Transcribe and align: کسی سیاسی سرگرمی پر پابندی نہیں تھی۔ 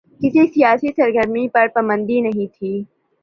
کسی 0.21 0.43
سیاسی 0.53 0.89
سرگرمی 0.97 1.47
پر 1.47 1.67
پابندی 1.67 2.19
نہیں 2.21 2.47
تھی۔ 2.55 2.73